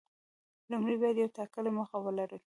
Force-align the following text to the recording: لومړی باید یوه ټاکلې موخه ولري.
لومړی 0.71 0.95
باید 1.01 1.15
یوه 1.21 1.33
ټاکلې 1.37 1.71
موخه 1.77 1.97
ولري. 2.01 2.39